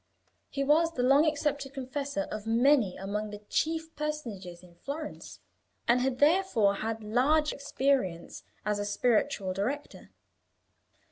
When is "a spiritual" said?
8.79-9.53